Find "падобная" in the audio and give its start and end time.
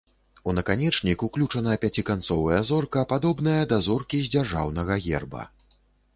3.13-3.55